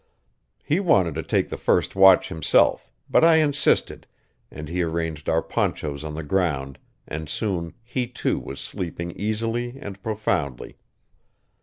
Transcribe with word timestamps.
He 0.63 0.79
wanted 0.79 1.13
to 1.13 1.21
take 1.21 1.49
the 1.49 1.57
first 1.57 1.95
watch 1.95 2.29
himself, 2.29 2.91
but 3.07 3.23
I 3.23 3.35
insisted, 3.35 4.07
and 4.49 4.67
he 4.67 4.81
arranged 4.81 5.29
our 5.29 5.43
ponchos 5.43 6.03
on 6.03 6.15
the 6.15 6.23
ground, 6.23 6.79
and 7.07 7.29
soon 7.29 7.75
he 7.83 8.07
too 8.07 8.39
was 8.39 8.59
sleeping 8.59 9.11
easily 9.11 9.77
and 9.79 10.01
profoundly. 10.01 10.79